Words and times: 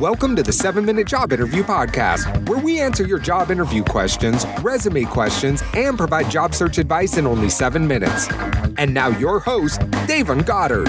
Welcome 0.00 0.36
to 0.36 0.44
the 0.44 0.52
7 0.52 0.84
Minute 0.84 1.08
Job 1.08 1.32
Interview 1.32 1.64
Podcast, 1.64 2.48
where 2.48 2.60
we 2.60 2.78
answer 2.78 3.04
your 3.04 3.18
job 3.18 3.50
interview 3.50 3.82
questions, 3.82 4.46
resume 4.62 5.04
questions, 5.06 5.60
and 5.74 5.98
provide 5.98 6.30
job 6.30 6.54
search 6.54 6.78
advice 6.78 7.16
in 7.16 7.26
only 7.26 7.50
7 7.50 7.84
minutes. 7.84 8.28
And 8.76 8.94
now, 8.94 9.08
your 9.08 9.40
host, 9.40 9.80
Davon 10.06 10.42
Goddard. 10.42 10.86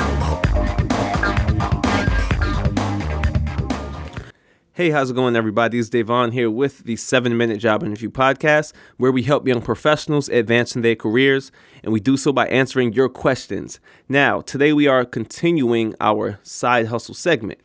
Hey, 4.73 4.91
how's 4.91 5.09
it 5.09 5.15
going, 5.15 5.35
everybody? 5.35 5.79
It's 5.79 5.89
Davon 5.89 6.31
here 6.31 6.51
with 6.51 6.83
the 6.83 6.95
7 6.95 7.35
Minute 7.35 7.57
Job 7.57 7.81
Interview 7.81 8.11
Podcast, 8.11 8.73
where 8.97 9.11
we 9.11 9.23
help 9.23 9.47
young 9.47 9.63
professionals 9.63 10.29
advance 10.29 10.75
in 10.75 10.83
their 10.83 10.95
careers, 10.95 11.51
and 11.83 11.91
we 11.91 11.99
do 11.99 12.15
so 12.15 12.31
by 12.31 12.45
answering 12.45 12.93
your 12.93 13.09
questions. 13.09 13.79
Now, 14.07 14.41
today 14.41 14.71
we 14.71 14.85
are 14.85 15.03
continuing 15.03 15.95
our 15.99 16.37
side 16.43 16.89
hustle 16.89 17.15
segment. 17.15 17.59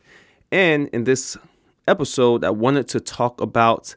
And 0.55 0.87
in 0.93 1.03
this 1.03 1.35
episode, 1.85 2.45
I 2.45 2.49
wanted 2.49 2.87
to 2.87 3.01
talk 3.01 3.41
about 3.41 3.93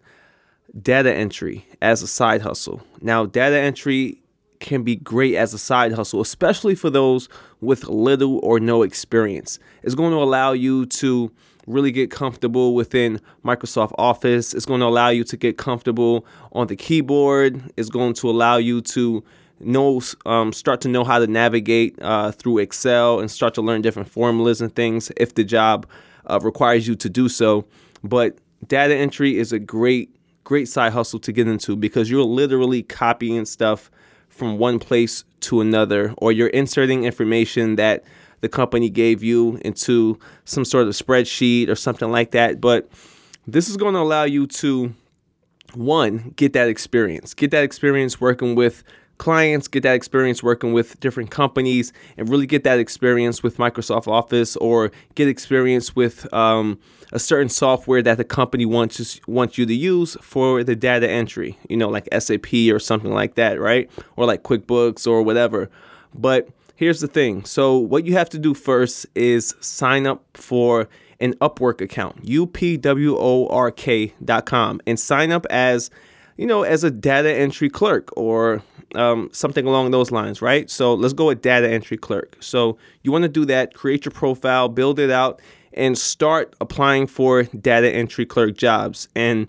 data 0.82 1.14
entry 1.14 1.64
as 1.80 2.02
a 2.02 2.08
side 2.08 2.42
hustle. 2.42 2.82
Now, 3.00 3.26
data 3.26 3.56
entry 3.56 4.20
can 4.58 4.82
be 4.82 4.96
great 4.96 5.36
as 5.36 5.54
a 5.54 5.58
side 5.58 5.92
hustle, 5.92 6.20
especially 6.20 6.74
for 6.74 6.90
those 6.90 7.28
with 7.60 7.84
little 7.84 8.40
or 8.42 8.58
no 8.58 8.82
experience. 8.82 9.60
It's 9.84 9.94
going 9.94 10.10
to 10.10 10.16
allow 10.16 10.50
you 10.50 10.86
to 10.86 11.30
really 11.68 11.92
get 11.92 12.10
comfortable 12.10 12.74
within 12.74 13.20
Microsoft 13.44 13.92
Office. 13.96 14.52
It's 14.52 14.66
going 14.66 14.80
to 14.80 14.86
allow 14.86 15.10
you 15.10 15.22
to 15.22 15.36
get 15.36 15.58
comfortable 15.58 16.27
on 16.50 16.66
the 16.66 16.74
keyboard. 16.74 17.62
It's 17.77 17.88
going 17.88 18.14
to 18.14 18.28
allow 18.28 18.56
you 18.56 18.80
to 18.80 19.22
know, 19.60 20.02
um, 20.27 20.52
start 20.52 20.80
to 20.80 20.88
know 20.88 21.04
how 21.04 21.20
to 21.20 21.28
navigate 21.28 21.96
uh, 22.02 22.32
through 22.32 22.58
Excel 22.58 23.20
and 23.20 23.30
start 23.30 23.54
to 23.54 23.62
learn 23.62 23.80
different 23.80 24.08
formulas 24.08 24.60
and 24.60 24.74
things 24.74 25.12
if 25.16 25.36
the 25.36 25.44
job 25.44 25.86
uh, 26.28 26.38
requires 26.42 26.87
you 26.87 26.95
to 26.96 27.09
do 27.09 27.28
so. 27.28 27.64
But 28.02 28.38
data 28.66 28.95
entry 28.95 29.38
is 29.38 29.52
a 29.52 29.59
great, 29.59 30.14
great 30.44 30.69
side 30.69 30.92
hustle 30.92 31.19
to 31.20 31.33
get 31.33 31.48
into 31.48 31.77
because 31.77 32.11
you're 32.11 32.22
literally 32.25 32.83
copying 32.83 33.44
stuff 33.44 33.91
from 34.28 34.58
one 34.58 34.78
place 34.78 35.25
to 35.41 35.61
another, 35.61 36.14
or 36.19 36.33
you're 36.33 36.48
inserting 36.48 37.05
information 37.05 37.77
that 37.77 38.05
the 38.41 38.48
company 38.48 38.89
gave 38.89 39.22
you 39.22 39.58
into 39.64 40.19
some 40.44 40.64
sort 40.64 40.86
of 40.86 40.94
spreadsheet 40.94 41.69
or 41.69 41.75
something 41.75 42.11
like 42.11 42.30
that. 42.33 42.61
But 42.61 42.89
this 43.47 43.69
is 43.69 43.77
going 43.77 43.95
to 43.95 44.00
allow 44.00 44.24
you 44.24 44.47
to, 44.47 44.95
one, 45.74 46.34
get 46.36 46.52
that 46.52 46.69
experience, 46.69 47.34
get 47.34 47.50
that 47.50 47.64
experience 47.64 48.20
working 48.20 48.55
with 48.55 48.84
clients, 49.19 49.69
get 49.69 49.83
that 49.83 49.94
experience 49.94 50.42
working 50.42 50.72
with 50.72 50.98
different 51.00 51.30
companies, 51.30 51.92
and 52.16 52.28
really 52.28 52.47
get 52.47 52.64
that 52.64 52.78
experience 52.78 53.42
with 53.42 53.58
Microsoft 53.58 54.08
Office 54.08 54.56
or 54.56 54.91
get 55.14 55.28
experience 55.28 55.94
with 55.94 56.33
um, 56.33 56.78
a 57.12 57.19
certain 57.19 57.48
software 57.48 58.02
that 58.02 58.16
the 58.16 58.24
company 58.24 58.64
wants 58.64 59.20
wants 59.27 59.58
you 59.58 59.66
to 59.66 59.74
use 59.74 60.16
for 60.20 60.64
the 60.64 60.77
data 60.77 61.08
entry. 61.08 61.58
You 61.69 61.77
know, 61.77 61.89
like 61.89 62.08
SAP 62.16 62.52
or 62.70 62.78
something 62.78 63.12
like 63.12 63.34
that, 63.34 63.61
right? 63.61 63.91
Or 64.16 64.27
like 64.27 64.42
QuickBooks 64.42 65.06
or 65.06 65.22
whatever. 65.22 65.70
But 66.14 66.48
here's 66.74 67.00
the 67.00 67.08
thing. 67.08 67.44
So 67.44 67.77
what 67.77 68.06
you 68.06 68.14
have 68.14 68.30
to 68.30 68.39
do 68.39 68.55
first 68.55 69.06
is 69.14 69.55
sign 69.61 70.06
up 70.06 70.24
for 70.34 70.89
an 71.20 71.34
Upwork 71.34 71.80
account, 71.80 72.24
upwork.com, 72.24 74.80
and 74.86 75.00
sign 75.00 75.33
up 75.33 75.46
as, 75.50 75.91
you 76.39 76.47
know, 76.47 76.62
as 76.62 76.84
a 76.84 76.91
data 76.91 77.34
entry 77.34 77.69
clerk 77.69 78.11
or 78.17 78.62
um, 78.94 79.28
something 79.33 79.67
along 79.67 79.91
those 79.91 80.11
lines, 80.11 80.41
right? 80.41 80.70
So 80.70 80.95
let's 80.95 81.12
go 81.12 81.27
with 81.27 81.42
data 81.42 81.69
entry 81.69 81.98
clerk. 81.98 82.36
So 82.41 82.78
you 83.03 83.12
want 83.12 83.25
to 83.25 83.28
do 83.28 83.45
that, 83.47 83.75
create 83.75 84.05
your 84.05 84.12
profile, 84.12 84.69
build 84.69 84.98
it 85.00 85.11
out, 85.11 85.42
and 85.75 85.98
start 85.98 86.55
applying 86.61 87.08
for 87.08 87.42
data 87.42 87.91
entry 87.91 88.25
clerk 88.25 88.56
jobs. 88.56 89.08
And 89.17 89.48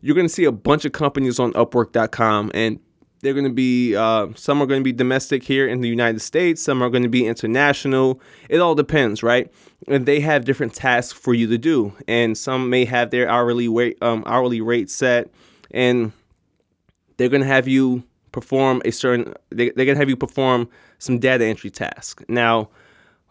you're 0.00 0.14
going 0.14 0.26
to 0.26 0.32
see 0.32 0.44
a 0.44 0.52
bunch 0.52 0.86
of 0.86 0.92
companies 0.92 1.38
on 1.38 1.52
Upwork.com, 1.52 2.50
and 2.54 2.80
they're 3.20 3.34
going 3.34 3.44
to 3.44 3.52
be, 3.52 3.94
uh, 3.94 4.28
some 4.34 4.62
are 4.62 4.66
going 4.66 4.80
to 4.80 4.84
be 4.84 4.94
domestic 4.94 5.42
here 5.42 5.68
in 5.68 5.82
the 5.82 5.90
United 5.90 6.20
States, 6.20 6.62
some 6.62 6.82
are 6.82 6.88
going 6.88 7.02
to 7.02 7.10
be 7.10 7.26
international. 7.26 8.18
It 8.48 8.60
all 8.60 8.74
depends, 8.74 9.22
right? 9.22 9.52
And 9.88 10.06
they 10.06 10.20
have 10.20 10.46
different 10.46 10.74
tasks 10.74 11.12
for 11.12 11.34
you 11.34 11.46
to 11.48 11.58
do. 11.58 11.92
And 12.08 12.36
some 12.36 12.70
may 12.70 12.86
have 12.86 13.10
their 13.10 13.28
hourly 13.28 13.68
rate, 13.68 13.98
um, 14.00 14.22
hourly 14.26 14.62
rate 14.62 14.88
set, 14.88 15.30
and 15.70 16.12
they're 17.20 17.28
going 17.28 17.42
to 17.42 17.46
have 17.46 17.68
you 17.68 18.02
perform 18.32 18.80
a 18.86 18.90
certain, 18.90 19.34
they, 19.50 19.68
they're 19.70 19.84
going 19.84 19.96
to 19.96 20.00
have 20.00 20.08
you 20.08 20.16
perform 20.16 20.70
some 20.98 21.18
data 21.18 21.44
entry 21.44 21.68
task. 21.68 22.22
Now, 22.28 22.70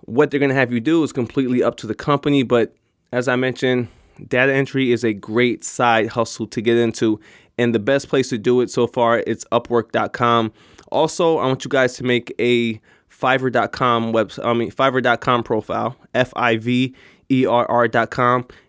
what 0.01 0.29
they're 0.29 0.39
going 0.39 0.49
to 0.49 0.55
have 0.55 0.71
you 0.71 0.79
do 0.79 1.03
is 1.03 1.11
completely 1.11 1.63
up 1.63 1.75
to 1.77 1.87
the 1.87 1.95
company, 1.95 2.43
but 2.43 2.75
as 3.11 3.27
I 3.27 3.35
mentioned, 3.35 3.87
data 4.27 4.53
entry 4.53 4.91
is 4.91 5.03
a 5.03 5.11
great 5.13 5.63
side 5.63 6.09
hustle 6.09 6.45
to 6.45 6.61
get 6.61 6.77
into 6.77 7.19
and 7.57 7.73
the 7.73 7.79
best 7.79 8.09
place 8.09 8.29
to 8.29 8.37
do 8.37 8.61
it 8.61 8.69
so 8.69 8.85
far 8.85 9.23
it's 9.25 9.43
upwork.com 9.51 10.51
also 10.91 11.37
i 11.37 11.47
want 11.47 11.63
you 11.63 11.69
guys 11.69 11.93
to 11.93 12.03
make 12.03 12.35
a 12.39 12.79
fiverr.com 13.09 14.11
website 14.11 14.45
i 14.45 14.51
mean 14.53 14.69
fiverr.com 14.71 15.41
profile 15.43 15.95
f-i-v-e-r-r.com 16.13 16.97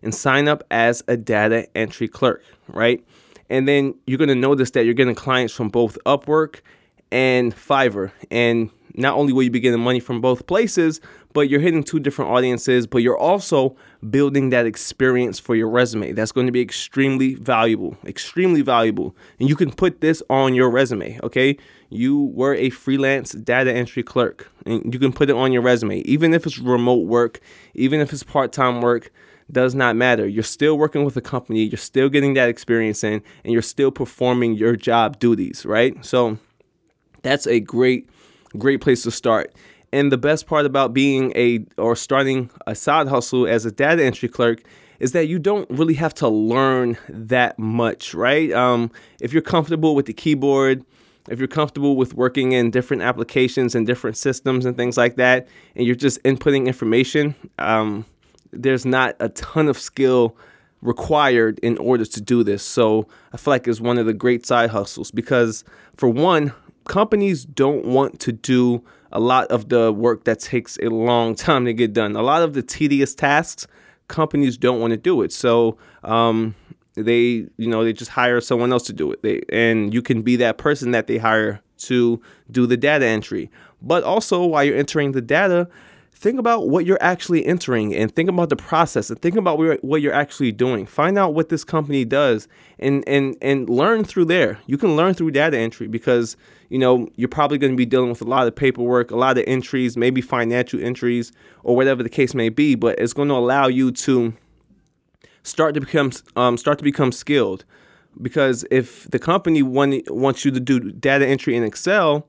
and 0.03 0.15
sign 0.15 0.47
up 0.47 0.63
as 0.71 1.03
a 1.09 1.17
data 1.17 1.67
entry 1.77 2.07
clerk 2.07 2.45
right 2.69 3.05
and 3.51 3.69
then 3.69 3.95
you're 4.07 4.19
going 4.19 4.29
to 4.29 4.35
notice 4.35 4.71
that 4.71 4.85
you're 4.85 4.95
getting 4.95 5.15
clients 5.15 5.53
from 5.53 5.69
both 5.69 5.99
upwork 6.07 6.61
and 7.13 7.55
fiverr 7.55 8.13
and 8.31 8.71
not 8.95 9.17
only 9.17 9.33
will 9.33 9.43
you 9.43 9.51
be 9.51 9.61
getting 9.61 9.81
money 9.81 10.01
from 10.01 10.21
both 10.21 10.47
places, 10.47 11.01
but 11.33 11.49
you're 11.49 11.61
hitting 11.61 11.83
two 11.83 12.01
different 12.01 12.31
audiences, 12.31 12.87
but 12.87 12.99
you're 12.99 13.19
also 13.19 13.77
building 14.09 14.51
that 14.51 14.67
experience 14.67 15.39
for 15.39 15.55
your 15.55 15.69
resume. 15.69 16.13
That's 16.13 16.33
going 16.33 16.47
to 16.47 16.53
be 16.53 16.61
extremely 16.61 17.35
valuable, 17.35 17.97
extremely 18.05 18.63
valuable. 18.63 19.15
And 19.39 19.49
you 19.49 19.57
can 19.57 19.71
put 19.71 20.01
this 20.01 20.23
on 20.29 20.55
your 20.55 20.71
resume, 20.71 21.21
okay? 21.23 21.57
You 21.89 22.33
were 22.35 22.55
a 22.55 22.71
freelance 22.71 23.33
data 23.33 23.73
entry 23.73 24.03
clerk, 24.03 24.51
and 24.67 24.93
you 24.93 24.99
can 24.99 25.13
put 25.13 25.31
it 25.31 25.37
on 25.37 25.53
your 25.53 25.63
resume. 25.63 26.01
Even 26.01 26.35
if 26.35 26.47
it's 26.47 26.59
remote 26.59 27.07
work, 27.07 27.41
even 27.75 28.01
if 28.01 28.13
it's 28.13 28.23
part 28.23 28.53
time 28.53 28.81
work, 28.81 29.13
does 29.53 29.75
not 29.75 29.97
matter. 29.97 30.27
You're 30.27 30.43
still 30.43 30.79
working 30.79 31.05
with 31.05 31.17
a 31.17 31.21
company, 31.21 31.65
you're 31.65 31.79
still 31.79 32.09
getting 32.09 32.35
that 32.35 32.49
experience 32.49 33.05
in, 33.05 33.23
and 33.45 33.53
you're 33.53 33.63
still 33.63 33.91
performing 33.91 34.55
your 34.55 34.77
job 34.77 35.19
duties, 35.19 35.65
right? 35.67 36.03
So 36.05 36.39
that's 37.23 37.47
a 37.47 37.61
great 37.61 38.09
great 38.59 38.81
place 38.81 39.03
to 39.05 39.11
start. 39.11 39.55
And 39.93 40.13
the 40.13 40.19
best 40.19 40.47
part 40.47 40.67
about 40.67 40.93
being 40.93 41.33
a 41.37 41.65
or 41.77 41.97
starting 41.97 42.51
a 42.67 42.75
side 42.75 43.09
hustle 43.09 43.47
as 43.47 43.65
a 43.65 43.73
data 43.73 44.05
entry 44.05 44.29
clerk 44.29 44.63
is 45.01 45.13
that 45.13 45.27
you 45.27 45.39
don't 45.39 45.69
really 45.71 45.95
have 45.95 46.15
to 46.15 46.29
learn 46.29 46.97
that 47.09 47.59
much, 47.59 48.15
right? 48.15 48.53
Um, 48.53 48.91
if 49.21 49.33
you're 49.33 49.43
comfortable 49.43 49.95
with 49.95 50.07
the 50.07 50.13
keyboard, 50.13 50.85
if 51.29 51.39
you're 51.39 51.49
comfortable 51.49 51.97
with 51.97 52.15
working 52.15 52.53
in 52.53 52.71
different 52.71 53.03
applications 53.03 53.75
and 53.75 53.87
different 53.87 54.17
systems 54.17 54.67
and 54.67 54.77
things 54.77 54.97
like 54.97 55.17
that, 55.17 55.49
and 55.75 55.87
you're 55.87 55.97
just 55.97 56.23
inputting 56.23 56.67
information, 56.67 57.35
um, 57.59 58.05
there's 58.53 58.85
not 58.85 59.17
a 59.21 59.29
ton 59.31 59.69
of 59.69 59.79
skill 59.79 60.37
required 60.83 61.59
in 61.61 61.77
order 61.79 62.05
to 62.05 62.21
do 62.21 62.43
this. 62.43 62.63
So 62.63 63.07
I 63.33 63.37
feel 63.37 63.53
like 63.53 63.69
it's 63.69 63.81
one 63.81 63.99
of 63.99 64.07
the 64.07 64.15
great 64.15 64.47
side 64.47 64.71
hustles 64.71 65.11
because, 65.11 65.65
for 65.97 66.09
one, 66.09 66.53
companies 66.85 67.45
don't 67.45 67.85
want 67.85 68.21
to 68.21 68.33
do 68.33 68.83
a 69.13 69.21
lot 69.21 69.47
of 69.49 69.69
the 69.69 69.93
work 69.93 70.25
that 70.25 70.41
takes 70.41 70.79
a 70.79 70.89
long 70.89 71.35
time 71.35 71.65
to 71.65 71.73
get 71.73 71.93
done. 71.93 72.17
A 72.17 72.23
lot 72.23 72.43
of 72.43 72.55
the 72.55 72.63
tedious 72.63 73.15
tasks, 73.15 73.67
companies 74.09 74.57
don't 74.57 74.81
want 74.81 74.93
to 74.93 74.97
do 74.97 75.23
it. 75.23 75.33
So 75.33 75.77
um, 76.03 76.55
they, 76.95 77.47
you 77.57 77.69
know, 77.69 77.85
they 77.85 77.93
just 77.93 78.11
hire 78.11 78.41
someone 78.41 78.73
else 78.73 78.85
to 78.85 78.93
do 78.93 79.13
it. 79.13 79.23
They, 79.23 79.43
and 79.51 79.93
you 79.93 80.03
can 80.03 80.23
be 80.23 80.37
that 80.37 80.59
person 80.59 80.93
that 80.93 81.07
they 81.07 81.19
hire 81.19 81.61
to 81.79 82.21
do 82.51 82.67
the 82.67 82.77
data 82.77 83.07
entry. 83.07 83.51
But 83.83 84.05
also, 84.05 84.45
while 84.45 84.65
you're 84.65 84.77
entering 84.77 85.13
the 85.13 85.23
data, 85.23 85.69
think 86.21 86.39
about 86.39 86.69
what 86.69 86.85
you're 86.85 86.99
actually 87.01 87.47
entering 87.47 87.95
and 87.95 88.15
think 88.15 88.29
about 88.29 88.51
the 88.51 88.57
process 88.57 89.09
and 89.09 89.21
think 89.23 89.37
about 89.37 89.59
what 89.83 90.03
you're 90.03 90.13
actually 90.13 90.53
doing. 90.53 90.85
Find 90.85 91.19
out 91.19 91.33
what 91.33 91.49
this 91.49 91.65
company 91.65 92.05
does 92.05 92.47
and 92.79 93.03
and 93.09 93.37
and 93.41 93.69
learn 93.71 94.05
through 94.05 94.27
there. 94.27 94.59
You 94.67 94.77
can 94.77 94.97
learn 94.97 95.15
through 95.15 95.31
data 95.31 95.57
entry 95.57 95.89
because 95.89 96.37
you 96.69 96.79
know 96.79 97.09
you're 97.17 97.29
probably 97.29 97.57
going 97.57 97.73
to 97.73 97.77
be 97.77 97.87
dealing 97.87 98.11
with 98.11 98.21
a 98.21 98.27
lot 98.27 98.47
of 98.47 98.55
paperwork, 98.55 99.11
a 99.11 99.17
lot 99.17 99.39
of 99.39 99.45
entries, 99.47 99.97
maybe 99.97 100.21
financial 100.21 100.83
entries 100.83 101.33
or 101.65 101.75
whatever 101.75 102.03
the 102.03 102.11
case 102.11 102.35
may 102.35 102.51
be. 102.51 102.75
But 102.75 102.99
it's 102.99 103.15
going 103.15 103.29
to 103.29 103.35
allow 103.35 103.69
you 103.69 103.91
to 103.91 104.35
start 105.43 105.73
to 105.75 105.81
become 105.81 106.13
um, 106.37 106.59
start 106.59 106.77
to 106.79 106.85
become 106.85 107.13
skilled 107.13 107.65
because 108.21 108.67
if 108.71 109.09
the 109.11 109.19
company 109.19 109.63
want, 109.63 110.11
wants 110.11 110.45
you 110.45 110.51
to 110.51 110.61
do 110.61 110.81
data 110.81 111.27
entry 111.27 111.57
in 111.57 111.63
Excel 111.63 112.27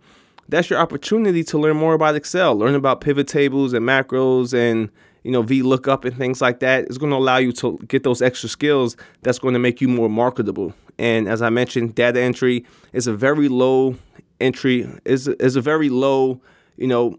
that's 0.49 0.69
your 0.69 0.79
opportunity 0.79 1.43
to 1.45 1.57
learn 1.57 1.77
more 1.77 1.93
about 1.93 2.15
Excel, 2.15 2.55
learn 2.55 2.75
about 2.75 3.01
pivot 3.01 3.27
tables 3.27 3.73
and 3.73 3.85
macros 3.87 4.53
and 4.53 4.89
you 5.23 5.31
know 5.31 5.43
VLOOKUP 5.43 6.05
and 6.05 6.17
things 6.17 6.41
like 6.41 6.59
that. 6.59 6.85
It's 6.85 6.97
going 6.97 7.11
to 7.11 7.17
allow 7.17 7.37
you 7.37 7.51
to 7.53 7.79
get 7.87 8.03
those 8.03 8.21
extra 8.21 8.49
skills 8.49 8.97
that's 9.21 9.39
going 9.39 9.53
to 9.53 9.59
make 9.59 9.81
you 9.81 9.87
more 9.87 10.09
marketable. 10.09 10.73
And 10.97 11.27
as 11.27 11.41
I 11.41 11.49
mentioned, 11.49 11.95
data 11.95 12.19
entry 12.19 12.65
is 12.93 13.07
a 13.07 13.13
very 13.13 13.47
low 13.47 13.95
entry 14.41 14.89
is 15.05 15.27
is 15.27 15.55
a 15.55 15.61
very 15.61 15.89
low, 15.89 16.41
you 16.77 16.87
know, 16.87 17.17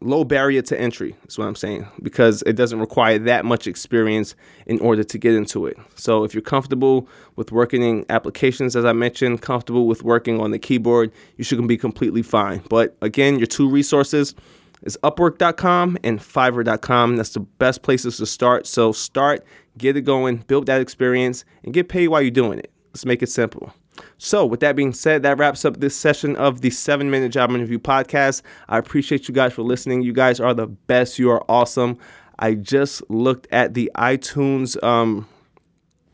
low 0.00 0.24
barrier 0.24 0.62
to 0.62 0.80
entry 0.80 1.16
is 1.26 1.38
what 1.38 1.48
I'm 1.48 1.56
saying 1.56 1.86
because 2.02 2.42
it 2.42 2.54
doesn't 2.54 2.78
require 2.78 3.18
that 3.20 3.44
much 3.44 3.66
experience 3.66 4.34
in 4.66 4.78
order 4.80 5.02
to 5.02 5.18
get 5.18 5.34
into 5.34 5.66
it. 5.66 5.76
So 5.96 6.24
if 6.24 6.34
you're 6.34 6.42
comfortable 6.42 7.08
with 7.36 7.52
working 7.52 7.82
in 7.82 8.06
applications, 8.08 8.76
as 8.76 8.84
I 8.84 8.92
mentioned, 8.92 9.42
comfortable 9.42 9.86
with 9.86 10.02
working 10.02 10.40
on 10.40 10.50
the 10.50 10.58
keyboard, 10.58 11.12
you 11.36 11.44
should 11.44 11.66
be 11.66 11.76
completely 11.76 12.22
fine. 12.22 12.62
But 12.68 12.96
again, 13.02 13.38
your 13.38 13.46
two 13.46 13.68
resources 13.68 14.34
is 14.82 14.96
Upwork.com 15.02 15.98
and 16.04 16.20
Fiverr.com. 16.20 17.16
That's 17.16 17.30
the 17.30 17.40
best 17.40 17.82
places 17.82 18.18
to 18.18 18.26
start. 18.26 18.66
So 18.66 18.92
start, 18.92 19.44
get 19.76 19.96
it 19.96 20.02
going, 20.02 20.38
build 20.46 20.66
that 20.66 20.80
experience, 20.80 21.44
and 21.64 21.74
get 21.74 21.88
paid 21.88 22.08
while 22.08 22.22
you're 22.22 22.30
doing 22.30 22.58
it. 22.60 22.70
Let's 22.98 23.06
make 23.06 23.22
it 23.22 23.28
simple. 23.28 23.72
So, 24.16 24.44
with 24.44 24.58
that 24.58 24.74
being 24.74 24.92
said, 24.92 25.22
that 25.22 25.38
wraps 25.38 25.64
up 25.64 25.78
this 25.78 25.94
session 25.94 26.34
of 26.34 26.62
the 26.62 26.70
seven 26.70 27.12
minute 27.12 27.30
job 27.30 27.52
interview 27.52 27.78
podcast. 27.78 28.42
I 28.68 28.76
appreciate 28.76 29.28
you 29.28 29.34
guys 29.34 29.52
for 29.52 29.62
listening. 29.62 30.02
You 30.02 30.12
guys 30.12 30.40
are 30.40 30.52
the 30.52 30.66
best. 30.66 31.16
You 31.16 31.30
are 31.30 31.44
awesome. 31.48 31.96
I 32.40 32.54
just 32.54 33.08
looked 33.08 33.46
at 33.52 33.74
the 33.74 33.88
iTunes 33.94 34.82
um, 34.82 35.28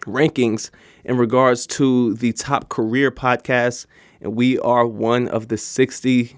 rankings 0.01 0.69
in 1.07 1.17
regards 1.17 1.67
to 1.69 2.13
the 2.17 2.35
top 2.35 2.69
career 2.69 3.11
podcasts, 3.11 3.87
and 4.21 4.37
we 4.37 4.59
are 4.59 4.87
one 4.87 5.27
of 5.29 5.49
the 5.49 5.57
60 5.57 6.37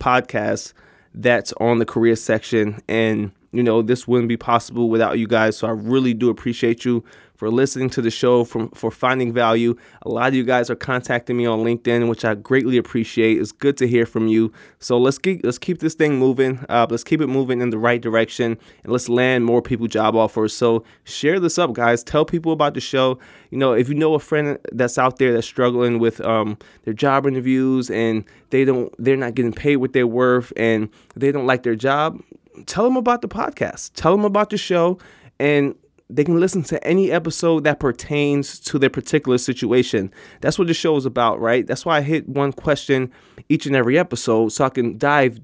podcasts 0.00 0.72
that's 1.12 1.52
on 1.60 1.78
the 1.78 1.84
career 1.84 2.16
section. 2.16 2.80
And, 2.88 3.32
you 3.52 3.62
know, 3.62 3.82
this 3.82 4.06
wouldn't 4.06 4.28
be 4.28 4.36
possible 4.36 4.90
without 4.90 5.18
you 5.18 5.26
guys. 5.26 5.56
So 5.56 5.66
I 5.66 5.70
really 5.70 6.14
do 6.14 6.28
appreciate 6.28 6.84
you 6.84 7.04
for 7.38 7.50
listening 7.50 7.88
to 7.88 8.02
the 8.02 8.10
show, 8.10 8.42
from 8.42 8.68
for 8.70 8.90
finding 8.90 9.32
value. 9.32 9.76
A 10.02 10.08
lot 10.08 10.28
of 10.28 10.34
you 10.34 10.42
guys 10.42 10.68
are 10.70 10.74
contacting 10.74 11.36
me 11.36 11.46
on 11.46 11.60
LinkedIn, 11.60 12.08
which 12.08 12.24
I 12.24 12.34
greatly 12.34 12.76
appreciate. 12.76 13.40
It's 13.40 13.52
good 13.52 13.76
to 13.76 13.86
hear 13.86 14.06
from 14.06 14.26
you. 14.26 14.52
So 14.80 14.98
let's 14.98 15.18
keep 15.18 15.44
let's 15.44 15.56
keep 15.56 15.78
this 15.78 15.94
thing 15.94 16.18
moving. 16.18 16.64
Uh, 16.68 16.88
let's 16.90 17.04
keep 17.04 17.20
it 17.20 17.28
moving 17.28 17.60
in 17.60 17.70
the 17.70 17.78
right 17.78 18.00
direction, 18.00 18.58
and 18.82 18.92
let's 18.92 19.08
land 19.08 19.44
more 19.44 19.62
people 19.62 19.86
job 19.86 20.16
offers. 20.16 20.52
So 20.52 20.82
share 21.04 21.38
this 21.38 21.58
up, 21.58 21.72
guys. 21.72 22.02
Tell 22.02 22.24
people 22.24 22.50
about 22.50 22.74
the 22.74 22.80
show. 22.80 23.20
You 23.50 23.58
know, 23.58 23.72
if 23.72 23.88
you 23.88 23.94
know 23.94 24.14
a 24.14 24.18
friend 24.18 24.58
that's 24.72 24.98
out 24.98 25.18
there 25.18 25.32
that's 25.32 25.46
struggling 25.46 26.00
with 26.00 26.20
um, 26.22 26.58
their 26.82 26.94
job 26.94 27.24
interviews 27.24 27.88
and 27.88 28.24
they 28.50 28.64
don't 28.64 28.92
they're 28.98 29.16
not 29.16 29.36
getting 29.36 29.52
paid 29.52 29.76
what 29.76 29.92
they're 29.92 30.08
worth 30.08 30.52
and 30.56 30.88
they 31.14 31.30
don't 31.30 31.46
like 31.46 31.62
their 31.62 31.76
job, 31.76 32.20
tell 32.66 32.84
them 32.84 32.96
about 32.96 33.22
the 33.22 33.28
podcast. 33.28 33.92
Tell 33.94 34.12
them 34.12 34.24
about 34.24 34.50
the 34.50 34.56
show 34.56 34.98
and 35.38 35.74
they 36.10 36.24
can 36.24 36.40
listen 36.40 36.62
to 36.64 36.84
any 36.86 37.10
episode 37.10 37.64
that 37.64 37.80
pertains 37.80 38.58
to 38.60 38.78
their 38.78 38.90
particular 38.90 39.36
situation. 39.36 40.12
That's 40.40 40.58
what 40.58 40.68
the 40.68 40.74
show 40.74 40.96
is 40.96 41.04
about, 41.04 41.38
right? 41.40 41.66
That's 41.66 41.84
why 41.84 41.98
I 41.98 42.00
hit 42.00 42.28
one 42.28 42.52
question 42.52 43.12
each 43.48 43.66
and 43.66 43.76
every 43.76 43.98
episode 43.98 44.50
so 44.50 44.64
I 44.64 44.70
can 44.70 44.96
dive 44.96 45.40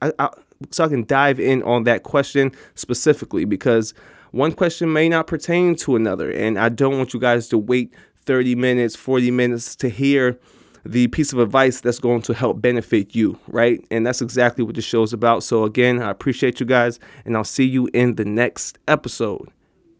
I, 0.00 0.12
I, 0.18 0.30
so 0.70 0.84
I 0.84 0.88
can 0.88 1.04
dive 1.04 1.38
in 1.38 1.62
on 1.62 1.84
that 1.84 2.02
question 2.02 2.52
specifically 2.74 3.44
because 3.44 3.94
one 4.30 4.52
question 4.52 4.92
may 4.92 5.08
not 5.08 5.26
pertain 5.26 5.76
to 5.76 5.96
another 5.96 6.30
and 6.30 6.58
I 6.58 6.68
don't 6.68 6.96
want 6.96 7.14
you 7.14 7.20
guys 7.20 7.48
to 7.48 7.58
wait 7.58 7.94
30 8.24 8.54
minutes, 8.54 8.96
40 8.96 9.30
minutes 9.30 9.76
to 9.76 9.88
hear 9.88 10.38
the 10.84 11.08
piece 11.08 11.32
of 11.32 11.38
advice 11.38 11.80
that's 11.80 11.98
going 11.98 12.22
to 12.22 12.34
help 12.34 12.60
benefit 12.60 13.14
you, 13.14 13.38
right? 13.48 13.84
And 13.90 14.06
that's 14.06 14.22
exactly 14.22 14.64
what 14.64 14.74
the 14.74 14.82
show 14.82 15.02
is 15.02 15.12
about. 15.12 15.42
So 15.42 15.64
again, 15.64 16.02
I 16.02 16.10
appreciate 16.10 16.60
you 16.60 16.66
guys 16.66 16.98
and 17.24 17.36
I'll 17.36 17.44
see 17.44 17.64
you 17.64 17.88
in 17.92 18.16
the 18.16 18.24
next 18.24 18.78
episode. 18.88 19.48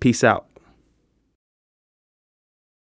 Peace 0.01 0.25
out. 0.25 0.48